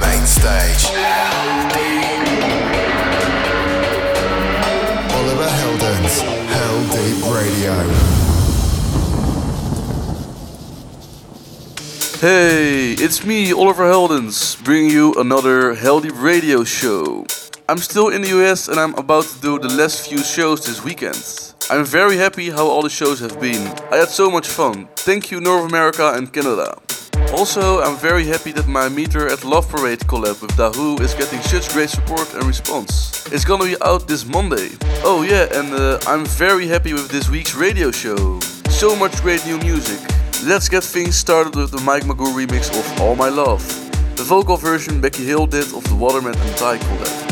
main 0.00 0.26
stage. 0.26 0.84
Oliver 5.16 5.50
Heldens, 5.60 6.14
Hell 6.52 6.80
Deep 6.94 7.18
Radio. 7.34 7.74
Hey, 12.20 12.92
it's 12.92 13.24
me, 13.24 13.52
Oliver 13.52 13.84
Heldens, 13.90 14.62
bringing 14.62 14.90
you 14.90 15.12
another 15.14 15.74
Heldeep 15.74 16.22
Radio 16.22 16.62
show. 16.62 17.26
I'm 17.68 17.78
still 17.78 18.10
in 18.10 18.22
the 18.22 18.28
US 18.38 18.68
and 18.68 18.78
I'm 18.78 18.94
about 18.94 19.24
to 19.24 19.40
do 19.40 19.58
the 19.58 19.68
last 19.74 20.08
few 20.08 20.18
shows 20.18 20.64
this 20.64 20.84
weekend. 20.84 21.52
I'm 21.70 21.84
very 21.84 22.16
happy 22.16 22.50
how 22.50 22.66
all 22.66 22.82
the 22.82 22.90
shows 22.90 23.18
have 23.20 23.40
been. 23.40 23.66
I 23.90 23.96
had 23.96 24.08
so 24.08 24.30
much 24.30 24.46
fun. 24.46 24.88
Thank 24.96 25.30
you, 25.30 25.40
North 25.40 25.68
America 25.68 26.12
and 26.14 26.32
Canada. 26.32 26.76
Also, 27.32 27.80
I'm 27.80 27.96
very 27.96 28.26
happy 28.26 28.52
that 28.52 28.68
my 28.68 28.90
Meet 28.90 29.14
Her 29.14 29.26
at 29.26 29.42
Love 29.42 29.66
Parade 29.66 30.00
collab 30.00 30.42
with 30.42 30.54
Da 30.54 30.70
Hool 30.70 31.00
is 31.00 31.14
getting 31.14 31.40
such 31.40 31.72
great 31.72 31.88
support 31.88 32.32
and 32.34 32.44
response. 32.44 33.26
It's 33.32 33.44
gonna 33.44 33.64
be 33.64 33.76
out 33.80 34.06
this 34.06 34.26
Monday. 34.26 34.68
Oh 35.02 35.22
yeah, 35.22 35.48
and 35.58 35.72
uh, 35.72 35.98
I'm 36.06 36.26
very 36.26 36.66
happy 36.66 36.92
with 36.92 37.08
this 37.08 37.30
week's 37.30 37.54
radio 37.54 37.90
show. 37.90 38.38
So 38.68 38.94
much 38.94 39.18
great 39.22 39.44
new 39.46 39.58
music. 39.58 39.98
Let's 40.44 40.68
get 40.68 40.84
things 40.84 41.16
started 41.16 41.56
with 41.56 41.70
the 41.70 41.80
Mike 41.80 42.04
Mago 42.04 42.26
remix 42.26 42.68
of 42.78 43.00
All 43.00 43.16
My 43.16 43.30
Love. 43.30 43.64
The 44.16 44.24
vocal 44.24 44.58
version 44.58 45.00
Becky 45.00 45.24
Hill 45.24 45.46
did 45.46 45.72
of 45.72 45.84
the 45.84 45.96
Watermät 45.96 46.36
and 46.36 46.56
TAI 46.58 46.76
collab. 46.76 47.31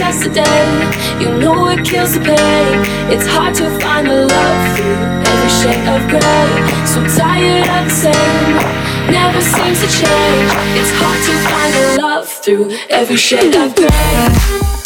Yesterday. 0.00 0.64
You 1.20 1.28
know 1.38 1.68
it 1.68 1.84
kills 1.84 2.14
the 2.14 2.20
pain. 2.20 2.76
It's 3.12 3.26
hard 3.26 3.54
to 3.56 3.66
find 3.80 4.06
the 4.06 4.26
love 4.34 4.62
through 4.74 5.30
every 5.30 5.52
shade 5.60 5.86
of 5.94 6.02
gray. 6.12 6.48
So 6.92 6.98
tired 7.20 7.68
of 7.76 7.82
the 7.88 7.96
same. 8.04 8.56
Never 9.12 9.42
seems 9.54 9.78
to 9.84 9.88
change. 10.00 10.50
It's 10.80 10.92
hard 11.00 11.20
to 11.28 11.34
find 11.50 11.70
the 11.76 12.02
love 12.02 12.28
through 12.28 12.66
every 12.88 13.16
shade 13.16 13.54
of 13.54 13.74
gray. 13.76 14.79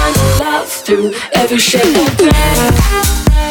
find 0.00 0.16
love 0.40 0.68
through 0.68 1.12
every 1.34 1.58
shape 1.58 1.84
of 1.84 2.16
that. 2.18 3.50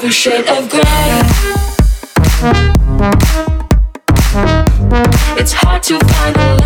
every 0.00 0.10
shade 0.10 0.48
of 0.48 0.66
gray. 0.70 0.82
It's 5.38 5.52
hard 5.52 5.82
to 5.82 5.98
find 5.98 6.36
a. 6.36 6.59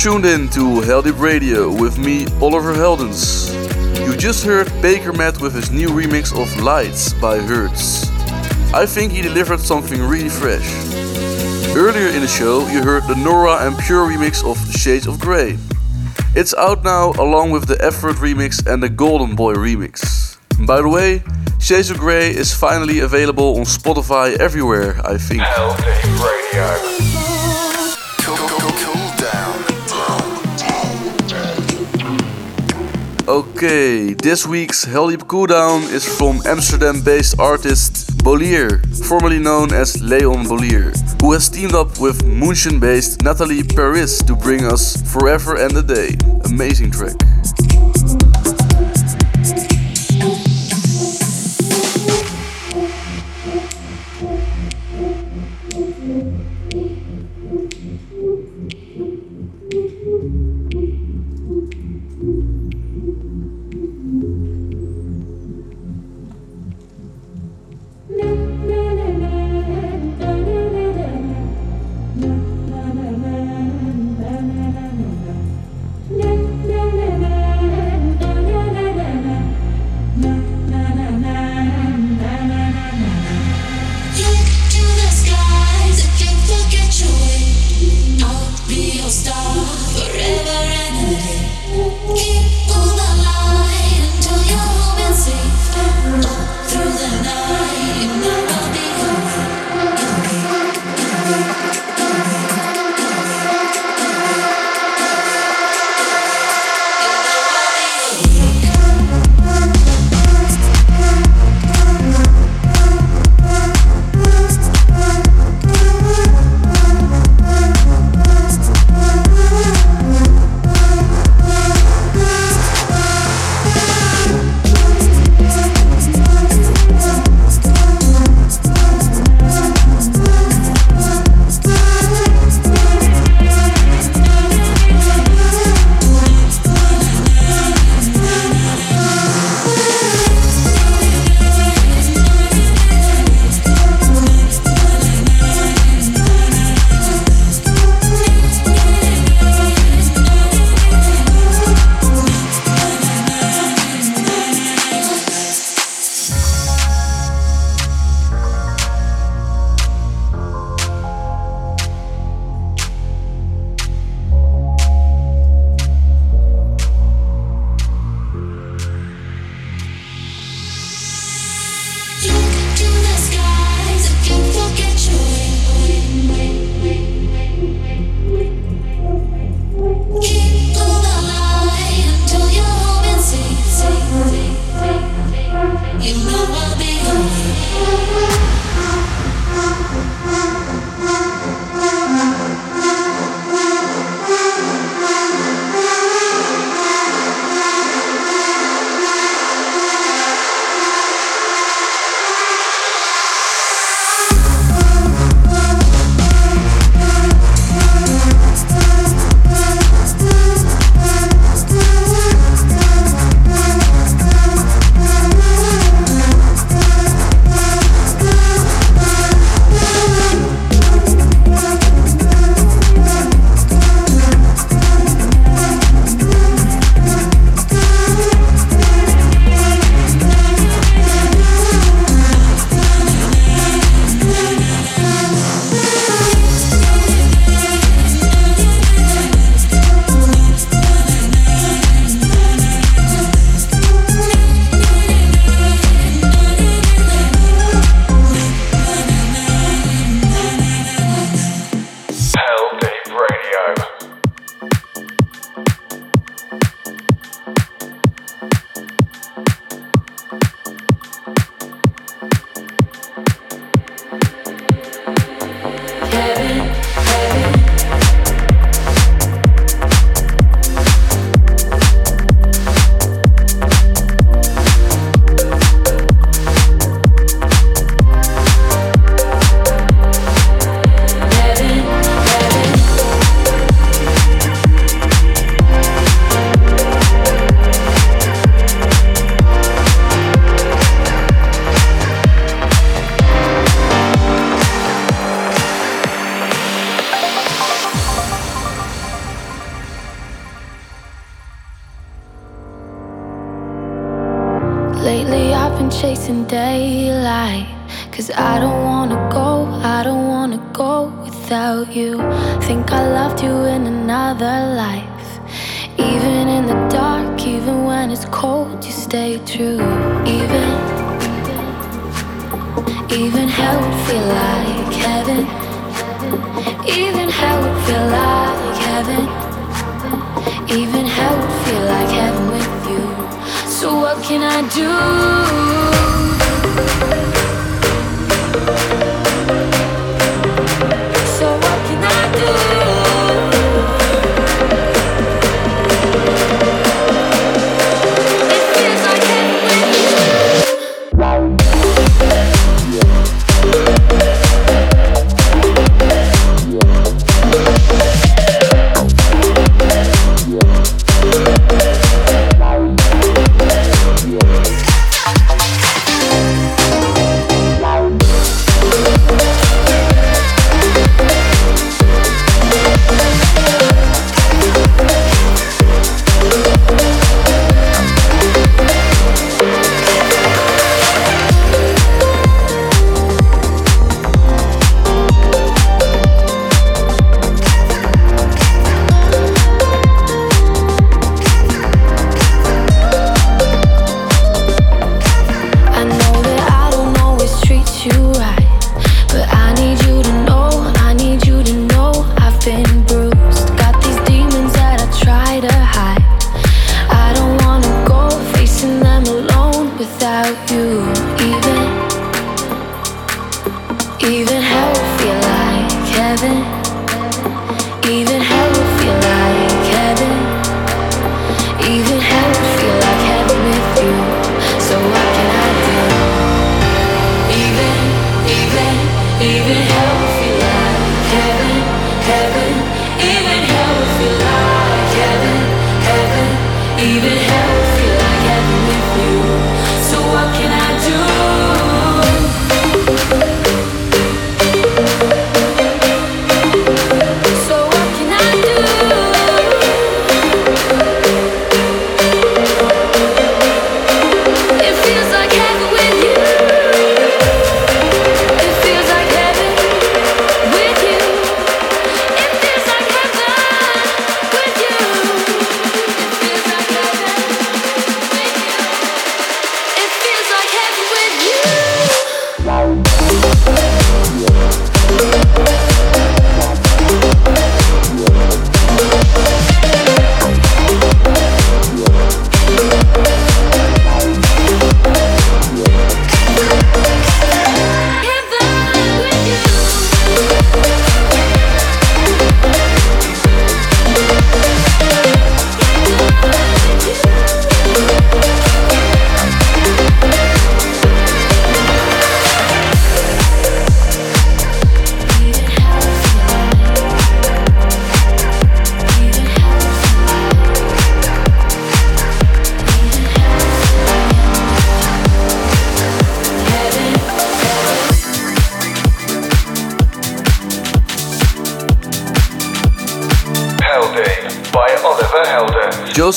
tuned 0.00 0.24
in 0.24 0.48
to 0.48 0.80
Heldeep 0.80 1.20
Radio 1.20 1.70
with 1.70 1.98
me, 1.98 2.24
Oliver 2.40 2.72
Heldens. 2.72 3.52
You 4.06 4.16
just 4.16 4.42
heard 4.46 4.66
Bakermat 4.80 5.42
with 5.42 5.54
his 5.54 5.70
new 5.70 5.88
remix 5.88 6.32
of 6.32 6.62
Lights 6.62 7.12
by 7.12 7.36
Hurts. 7.36 8.08
I 8.72 8.86
think 8.86 9.12
he 9.12 9.20
delivered 9.20 9.60
something 9.60 10.00
really 10.00 10.30
fresh. 10.30 10.66
Earlier 11.76 12.06
in 12.06 12.22
the 12.22 12.28
show, 12.28 12.66
you 12.68 12.82
heard 12.82 13.02
the 13.08 13.14
Nora 13.14 13.66
En 13.66 13.76
Pure 13.76 14.08
remix 14.08 14.42
of 14.42 14.56
Shades 14.72 15.06
of 15.06 15.20
Grey. 15.20 15.58
It's 16.34 16.54
out 16.54 16.82
now 16.82 17.10
along 17.18 17.50
with 17.50 17.66
the 17.66 17.74
Ephwurd 17.74 18.14
remix 18.14 18.66
and 18.66 18.82
the 18.82 18.88
Golden 18.88 19.36
Boy 19.36 19.52
remix. 19.52 20.38
By 20.66 20.80
the 20.80 20.88
way, 20.88 21.22
Shades 21.58 21.90
of 21.90 21.98
Grey 21.98 22.30
is 22.30 22.54
finally 22.54 23.00
available 23.00 23.58
on 23.58 23.64
Spotify 23.64 24.34
everywhere, 24.38 24.98
I 25.04 25.18
think. 25.18 25.42
Heldeep 25.42 26.54
Radio. 26.54 26.89
Okay, 33.62 34.14
this 34.14 34.46
week's 34.46 34.86
Heldeep 34.86 35.24
Cooldown 35.28 35.82
is 35.92 36.06
from 36.16 36.40
Amsterdam 36.46 37.02
based 37.02 37.38
artist 37.38 38.16
Bolier, 38.24 38.80
formerly 39.04 39.38
known 39.38 39.70
as 39.74 40.02
Leon 40.02 40.46
Bolier, 40.46 40.94
who 41.20 41.32
has 41.32 41.50
teamed 41.50 41.74
up 41.74 42.00
with 42.00 42.24
Munchen 42.24 42.80
based 42.80 43.20
Natalie 43.20 43.62
Paris 43.62 44.22
to 44.22 44.34
bring 44.34 44.64
us 44.64 44.96
Forever 45.12 45.56
and 45.56 45.76
a 45.76 45.82
Day. 45.82 46.16
Amazing 46.46 46.90
track. 46.90 47.20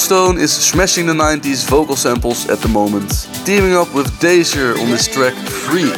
Stone 0.04 0.36
is 0.38 0.52
smashing 0.52 1.06
the 1.06 1.14
90s 1.14 1.70
vocal 1.70 1.96
samples 1.96 2.50
at 2.50 2.60
the 2.60 2.68
moment, 2.68 3.30
teaming 3.46 3.72
up 3.72 3.88
with 3.96 4.12
Dazer 4.20 4.76
on 4.76 4.92
this 4.92 5.08
track 5.08 5.32
Freak 5.32 5.96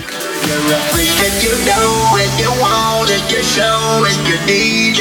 you 1.41 1.57
know 1.65 2.13
you 2.37 2.45
want, 2.61 3.09
you 3.09 3.41
show 3.41 4.05
it 4.05 4.13
and 4.13 4.29
you 4.29 4.37
need 4.45 4.93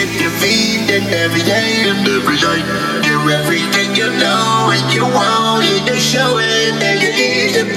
to 7.60 7.68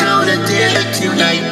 tonight. 0.95 1.43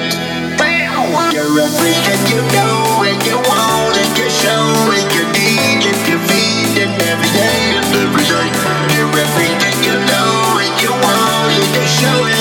You're 1.36 1.60
a 1.60 1.68
freak 1.76 2.00
you 2.32 2.40
know 2.56 3.04
you 3.28 3.36
want 3.44 4.00
you 4.16 4.32
show 4.32 4.64
you 5.12 5.28
need 5.36 5.84
you 5.84 6.16
feed 6.32 6.80
it 6.80 6.96
every 7.12 7.28
day 7.36 7.76
and 7.76 7.84
every 7.92 8.24
night. 8.32 8.56
You're 8.96 9.12
a 9.12 9.28
freak 9.36 9.45
show 11.96 12.26
it. 12.26 12.35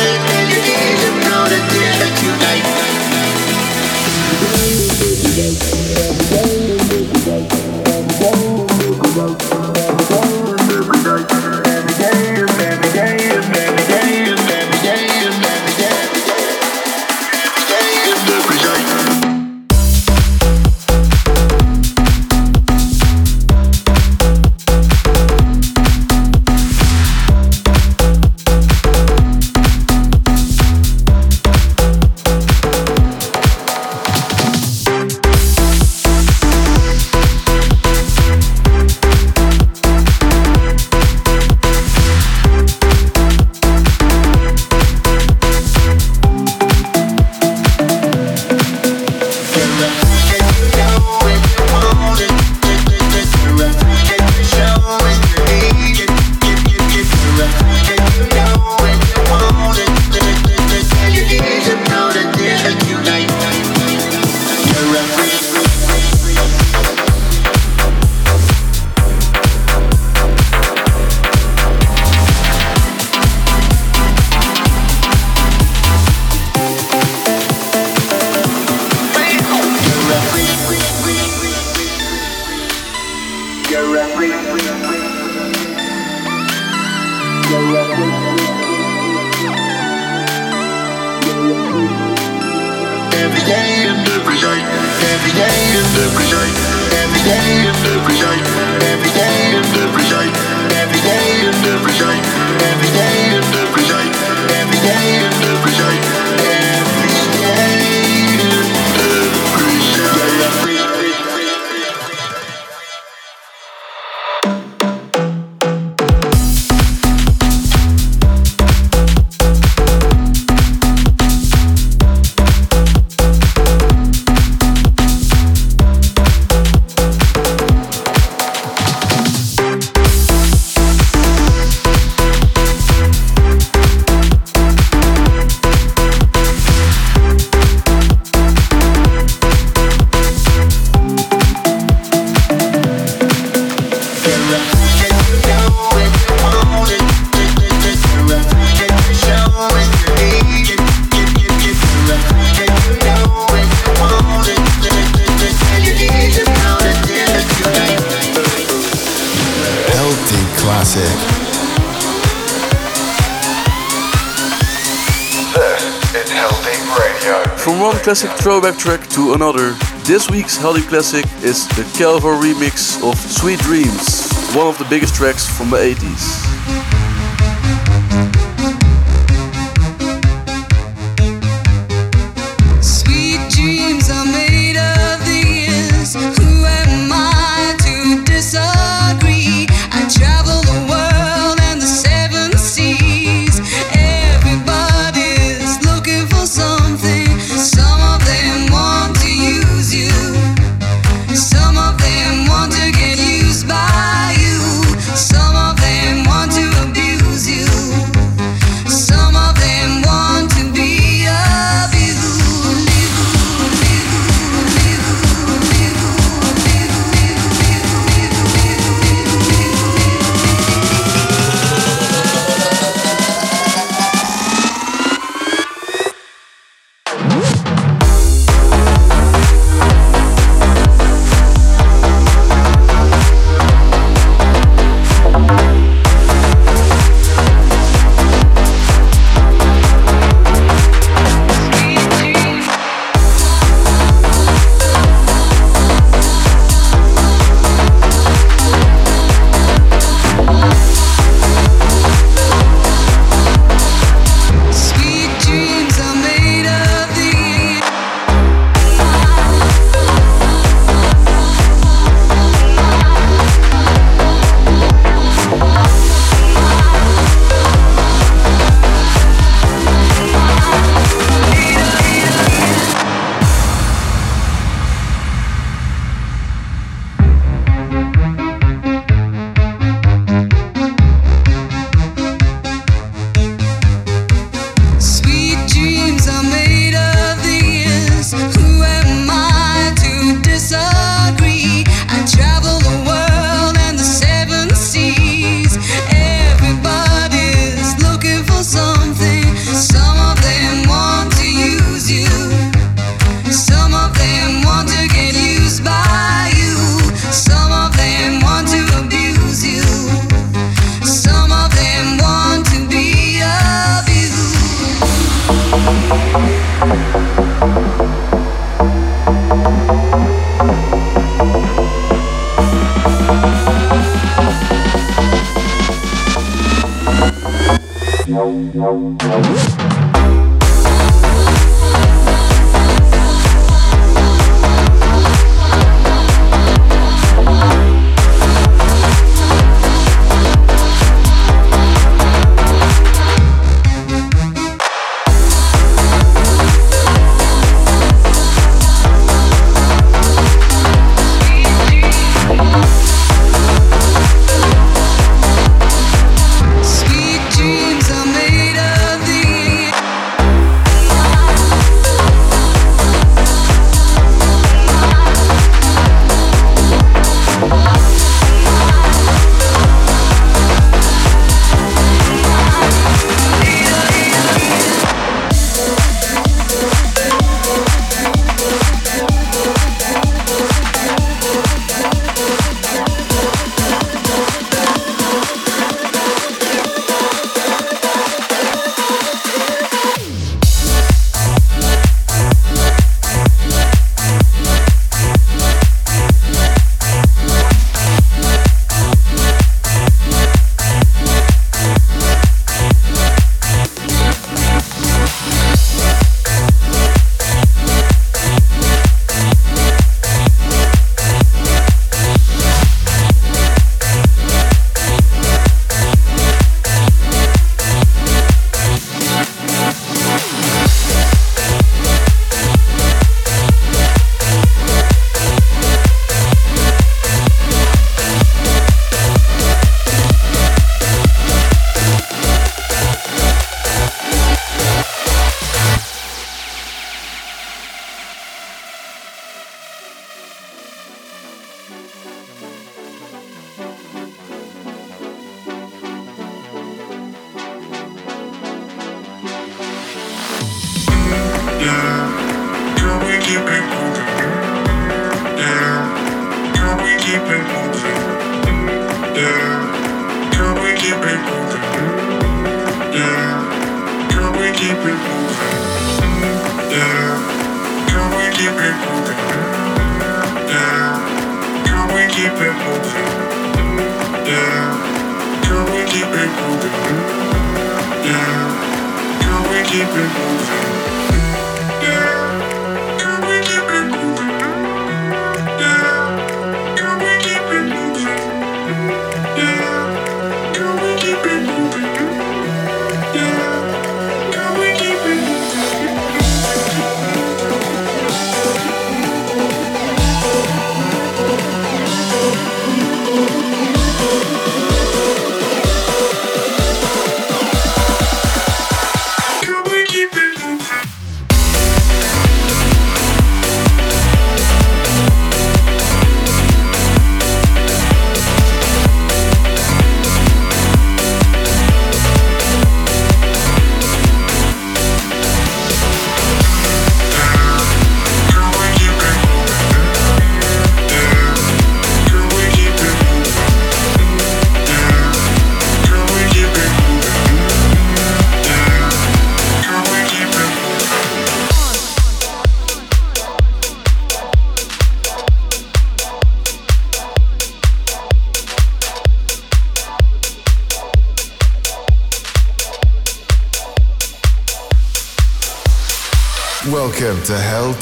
From 167.56 167.80
one 167.80 167.96
classic 167.96 168.30
throwback 168.32 168.76
track 168.76 169.08
to 169.10 169.32
another, 169.32 169.72
this 170.04 170.30
week's 170.30 170.58
Howdy 170.58 170.82
Classic 170.82 171.24
is 171.42 171.66
the 171.68 171.90
Calvo 171.96 172.28
remix 172.28 173.02
of 173.02 173.16
Sweet 173.16 173.58
Dreams, 173.60 174.28
one 174.54 174.66
of 174.66 174.76
the 174.76 174.84
biggest 174.90 175.14
tracks 175.14 175.46
from 175.46 175.70
the 175.70 175.78
80s. 175.78 176.83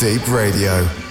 Deep 0.03 0.27
Radio. 0.27 1.02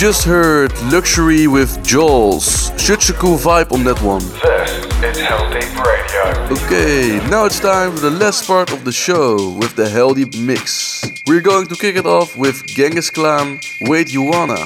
Just 0.00 0.24
heard 0.24 0.72
Luxury 0.90 1.46
with 1.46 1.84
Jaws. 1.84 2.72
Such 2.80 3.10
a 3.10 3.12
cool 3.12 3.36
vibe 3.36 3.70
on 3.70 3.84
that 3.84 4.00
one. 4.00 4.22
This 4.22 5.18
is 5.18 5.22
Heldeep 5.22 5.76
Radio. 5.76 6.56
Okay, 6.56 7.20
now 7.28 7.44
it's 7.44 7.60
time 7.60 7.92
for 7.92 8.00
the 8.00 8.10
last 8.10 8.46
part 8.46 8.72
of 8.72 8.86
the 8.86 8.92
show 8.92 9.58
with 9.58 9.76
the 9.76 9.90
Healthy 9.90 10.24
Mix. 10.40 11.04
We're 11.26 11.42
going 11.42 11.66
to 11.66 11.74
kick 11.74 11.96
it 11.96 12.06
off 12.06 12.34
with 12.34 12.66
Genghis 12.66 13.10
Khan, 13.10 13.60
Wait 13.82 14.10
You 14.10 14.22
Wanna. 14.22 14.64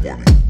Planet. 0.00 0.40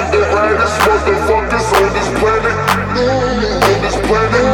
motherfuckers 0.00 0.74
on 1.80 1.92
this 1.92 2.08
planet. 2.18 2.56
On 2.96 3.78
this 3.82 3.96
planet. 4.06 4.46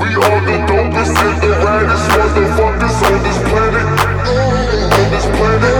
We 0.00 0.08
are 0.14 0.40
the 0.48 0.56
dopest 0.68 1.14
motherfuckers 2.16 2.98
on 3.06 3.18
this 3.22 3.38
planet. 3.48 3.86
On 4.98 5.06
this 5.10 5.26
planet. 5.36 5.76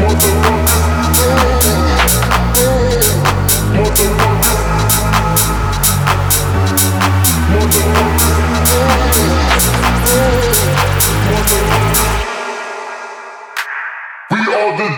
Motherfuckers. 0.00 0.64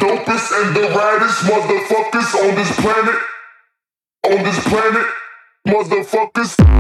dopest 0.01 0.46
and 0.59 0.75
the 0.75 0.81
raddest 0.81 1.43
motherfuckers 1.51 2.49
on 2.49 2.55
this 2.55 2.81
planet. 2.81 3.21
On 4.25 4.43
this 4.43 4.59
planet, 4.65 5.07
motherfuckers. 5.69 6.76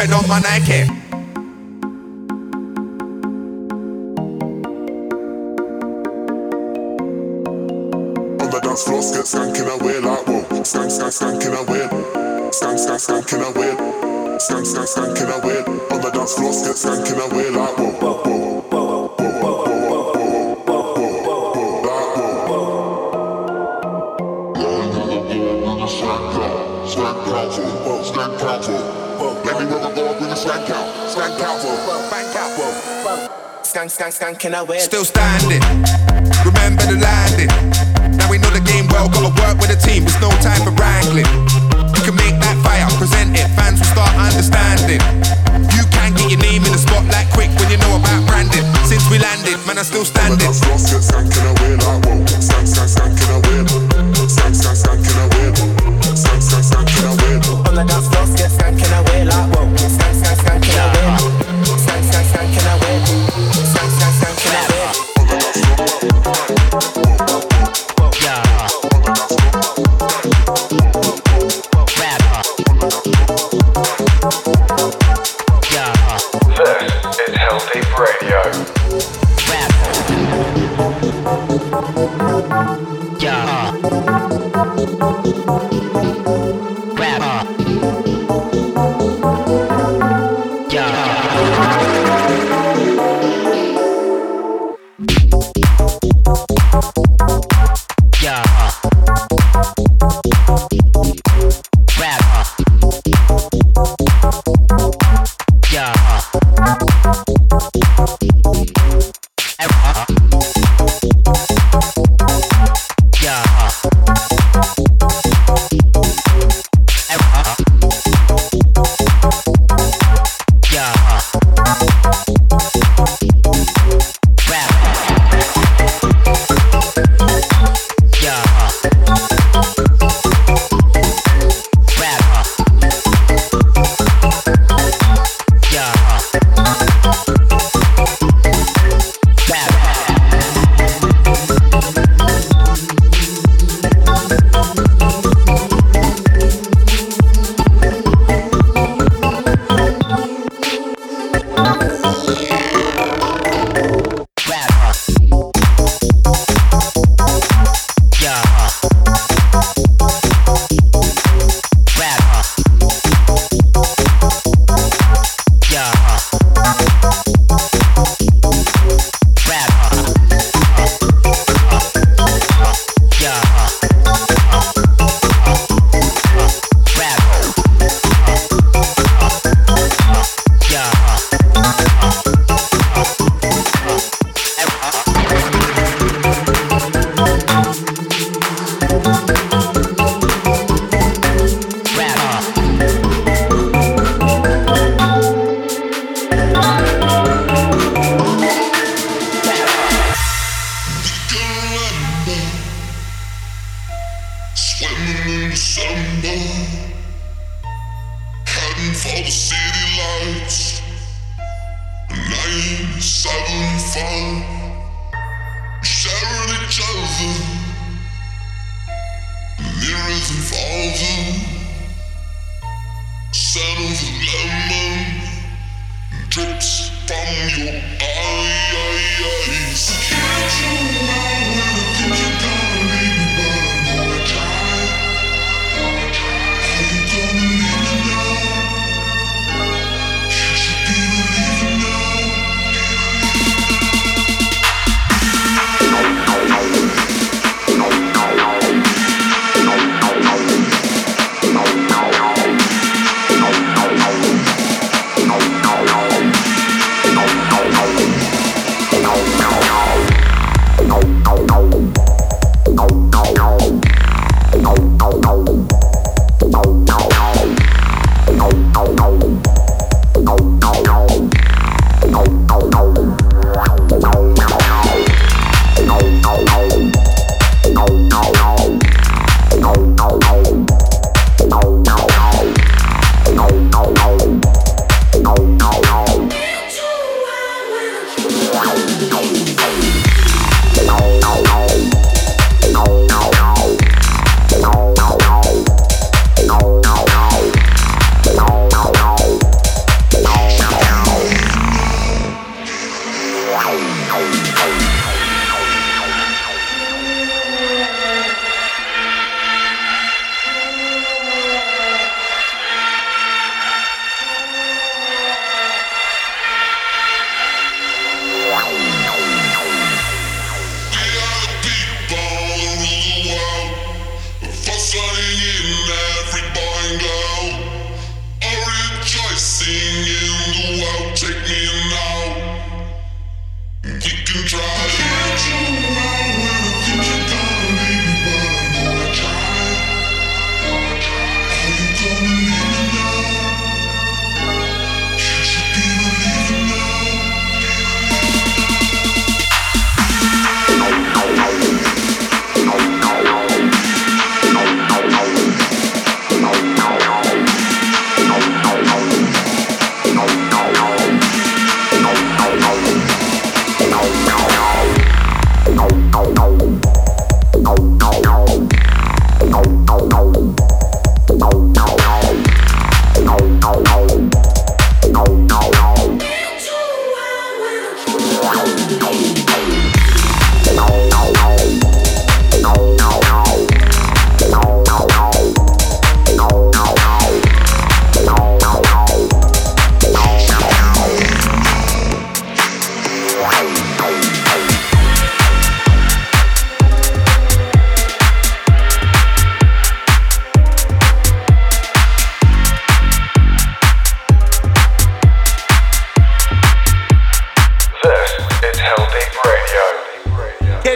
tread 0.00 0.14
on 0.14 0.26
my 0.26 0.40
Nike. 0.40 0.79
skank. 34.08 34.40
Still 34.80 35.04
standing, 35.04 35.60
remember 36.40 36.88
the 36.88 36.96
landing. 36.96 37.52
Now 38.16 38.30
we 38.32 38.40
know 38.40 38.48
the 38.48 38.64
game 38.64 38.88
well, 38.88 39.12
gotta 39.12 39.28
work 39.44 39.60
with 39.60 39.68
the 39.68 39.76
team, 39.76 40.08
there's 40.08 40.16
no 40.24 40.32
time 40.40 40.64
for 40.64 40.72
wrangling. 40.80 41.28
You 41.92 42.02
can 42.08 42.16
make 42.16 42.40
that 42.40 42.56
fire, 42.64 42.88
present 42.96 43.36
it, 43.36 43.44
fans 43.52 43.76
will 43.76 43.92
start 43.92 44.16
understanding. 44.16 45.04
You 45.76 45.84
can 45.92 46.16
get 46.16 46.32
your 46.32 46.40
name 46.40 46.64
in 46.64 46.72
the 46.72 46.80
spotlight 46.80 47.28
quick 47.36 47.52
when 47.60 47.68
you 47.68 47.76
know 47.76 48.00
about 48.00 48.24
branding. 48.24 48.64
Since 48.88 49.04
we 49.12 49.20
landed, 49.20 49.60
man, 49.68 49.76
I'm 49.76 49.84
still 49.84 50.08
standing. 50.08 50.40
When 50.40 50.48
I 50.48 50.80
get 50.80 51.04
skanking 51.04 51.44
away 51.44 51.76
like 51.76 52.00
whoa, 52.08 52.24
skank, 52.40 52.72
skank, 52.72 52.88
skanking 52.88 53.30
away. 53.36 53.68
Skank, 54.24 54.56
skank, 54.56 54.80
skanking 54.80 55.20
away. 55.28 55.52
Skank, 56.16 56.40
skank, 56.40 56.64
skanking 56.64 57.04
away. 57.04 57.36
On 57.68 57.74
the 57.76 57.84
dance 57.84 58.08
floor, 58.08 58.24
get 58.32 58.48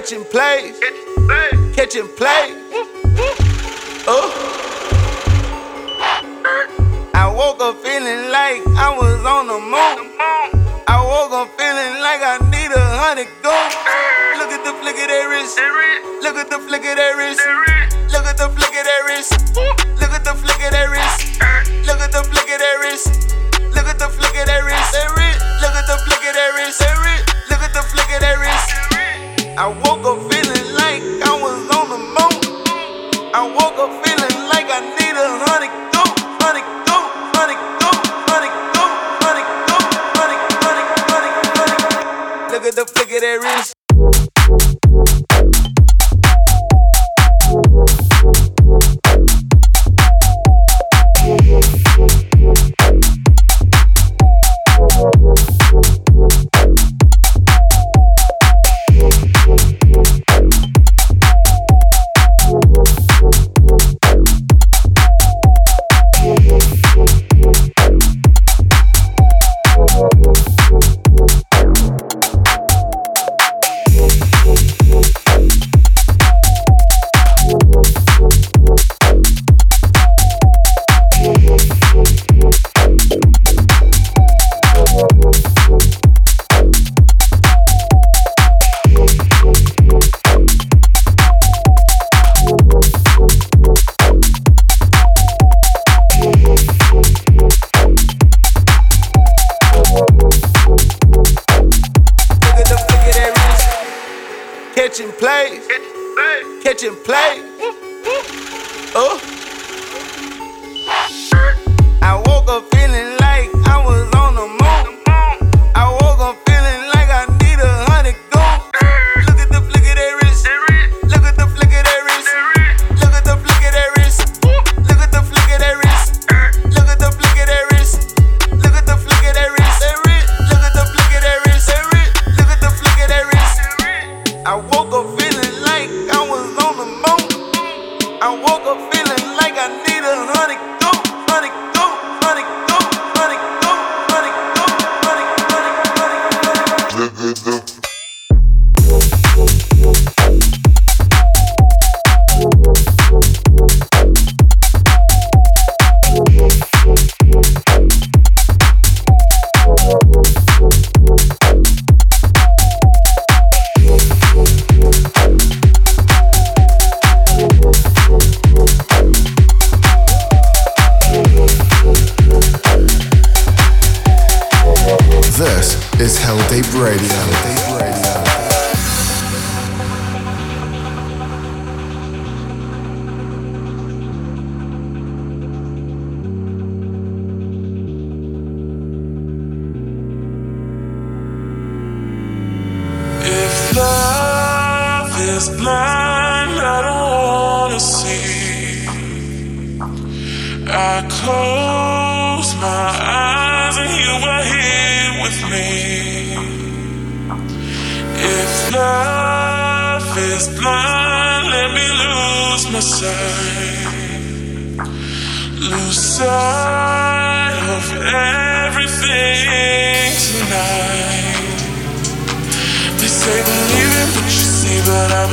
Catching 0.05 0.24
plays. 0.26 0.76
Catching 1.72 2.09
plays. 2.09 2.52
Oh. 4.05 4.28
I 7.14 7.24
woke 7.32 7.57
up 7.64 7.80
feeling 7.80 8.28
like 8.28 8.61
I 8.76 8.92
was 8.92 9.24
on 9.24 9.48
the 9.48 9.57
moon. 9.57 10.12
I 10.84 11.00
woke 11.00 11.32
up 11.32 11.48
feeling 11.57 12.05
like 12.05 12.20
I 12.20 12.36
need 12.52 12.68
a 12.68 12.84
hundred 13.00 13.32
goons. 13.40 13.72
Look 14.36 14.52
at 14.52 14.61
the 14.61 14.76
flick 14.76 15.00
of 15.00 15.09
their 15.09 15.24
wrist. 15.32 15.57
Look 16.20 16.36
at 16.36 16.50
the 16.52 16.59
flick 16.59 16.84
of 16.84 16.96
their 17.00 17.16
wrist. 17.16 17.40
Look 18.12 18.28
at 18.28 18.36
the 18.36 18.52
flick 18.52 18.76
of 18.76 18.84
their 18.84 19.09
wrist. 19.09 19.57
Look 19.57 20.12
at 20.12 20.20
the 20.20 20.36
flick 20.36 20.61
of 20.68 20.70
their 20.70 20.90
wrist. 20.92 21.40
Look 21.88 22.00
at 22.05 22.12
the 22.12 22.20
flick 22.28 22.52
of 22.52 22.61
their 22.61 22.76
wrist. 22.84 23.09
Look 23.72 23.88
at 23.88 23.98
the 23.98 24.12
flick 24.12 24.36
of 24.36 24.44
their 24.52 24.64
wrist. 24.68 24.84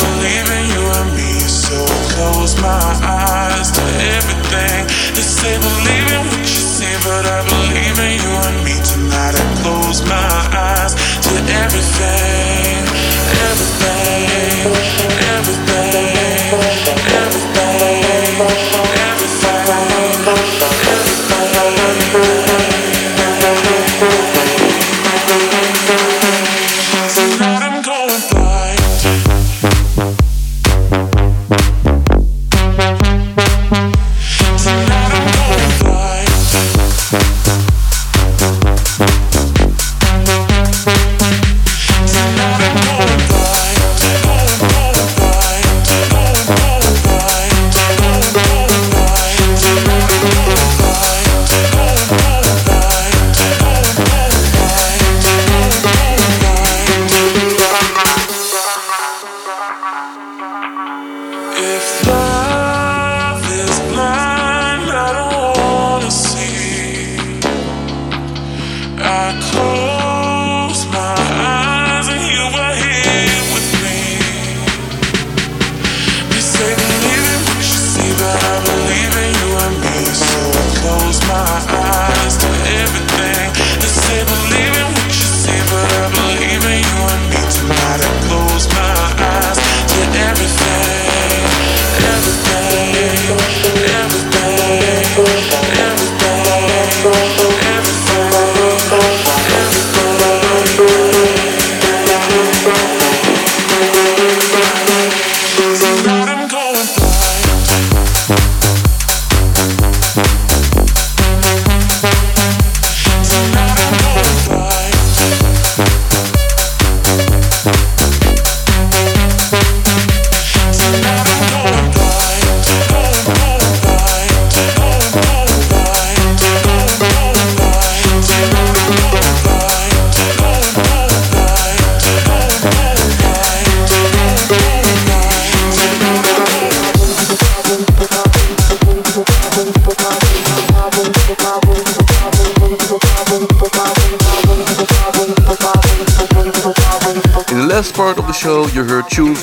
Believing 0.01 0.65
you 0.73 0.83
and 0.97 1.09
me 1.15 1.31
so 1.45 1.85
close 2.13 2.59
my 2.61 2.89
eyes 3.05 3.71
to 3.71 3.83
everything. 4.17 4.79
They 5.15 5.25
say 5.37 5.55
believing 5.61 6.23
what 6.29 6.41
you 6.41 6.63
say, 6.77 6.93
but 7.05 7.25
I 7.25 7.39
believe 7.45 7.97
in 8.07 8.13
you 8.23 8.33
and 8.47 8.57
me 8.65 8.75
tonight. 8.81 9.35
I 9.37 9.45
close 9.61 10.01
my 10.09 10.37
eyes 10.57 10.93
to 11.25 11.33
everything. 11.63 12.30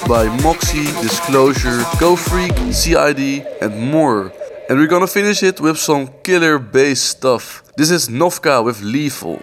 by 0.08 0.24
Moxie, 0.42 0.86
Disclosure, 1.02 1.84
Go 2.00 2.16
Freak, 2.16 2.56
CID, 2.72 3.44
and 3.60 3.78
more. 3.78 4.32
And 4.68 4.78
we're 4.78 4.86
gonna 4.86 5.06
finish 5.06 5.42
it 5.42 5.60
with 5.60 5.76
some 5.76 6.08
killer 6.22 6.58
bass 6.58 7.02
stuff. 7.02 7.62
This 7.76 7.90
is 7.90 8.08
Novka 8.08 8.62
with 8.62 8.80
Lethal. 8.80 9.42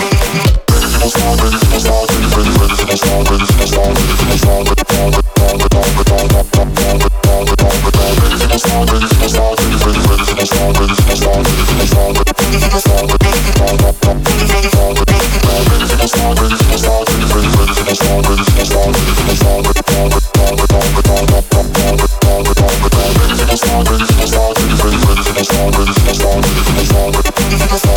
Thank 27.71 27.90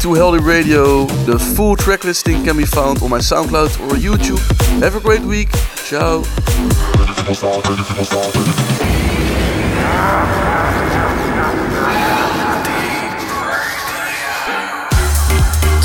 to 0.00 0.08
Heldeep 0.14 0.44
Radio. 0.44 1.06
The 1.26 1.38
full 1.38 1.74
track 1.74 2.04
listing 2.04 2.44
can 2.44 2.56
be 2.56 2.64
found 2.64 3.02
on 3.02 3.10
my 3.10 3.18
SoundCloud 3.18 3.80
or 3.80 3.96
YouTube. 3.96 4.38
Have 4.80 4.94
a 4.94 5.00
great 5.00 5.22
week. 5.22 5.48
Ciao. 5.86 6.18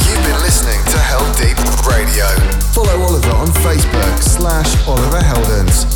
You've 0.03 0.23
been 0.23 0.39
listening 0.41 0.81
to 0.85 0.97
Heldeep 1.09 1.57
Radio. 1.87 2.27
Follow 2.73 3.01
Oliver 3.01 3.31
on 3.31 3.47
Facebook 3.47 4.21
slash 4.21 4.87
Oliver 4.87 5.21
Heldens. 5.21 5.92